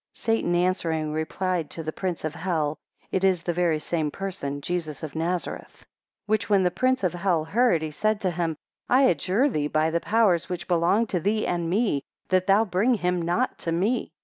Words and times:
15 0.15 0.19
Satan 0.35 0.55
answering, 0.55 1.13
replied 1.13 1.69
to 1.69 1.83
the 1.83 1.93
prince 1.93 2.25
of 2.25 2.33
hell, 2.33 2.79
It 3.11 3.23
is 3.23 3.43
the 3.43 3.53
very 3.53 3.77
same 3.77 4.09
person, 4.09 4.59
Jesus 4.59 5.03
of 5.03 5.15
Nazareth. 5.15 5.85
16 6.21 6.23
Which 6.25 6.49
when 6.49 6.63
the 6.63 6.71
prince 6.71 7.03
of 7.03 7.13
hell 7.13 7.45
heard, 7.45 7.83
he 7.83 7.91
said 7.91 8.19
to 8.21 8.31
him, 8.31 8.57
I 8.89 9.03
adjure 9.03 9.47
thee 9.47 9.67
by 9.67 9.91
the 9.91 9.99
powers 9.99 10.49
which 10.49 10.67
belong 10.67 11.05
to 11.05 11.19
thee 11.19 11.45
and 11.45 11.69
me, 11.69 12.01
that 12.29 12.47
thou 12.47 12.65
bring 12.65 12.95
him 12.95 13.21
not 13.21 13.59
to 13.59 13.71
me. 13.71 14.11